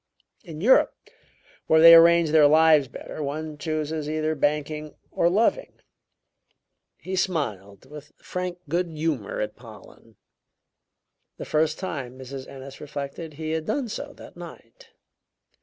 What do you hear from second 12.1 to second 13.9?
Mrs. Ennis reflected, he had done